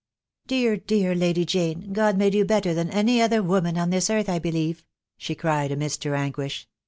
[0.47, 4.29] "Dear, dear Lady Jane, God made you better than any other woman on this earth,
[4.29, 4.83] I believe,"
[5.15, 6.67] she cried amidst her anguish.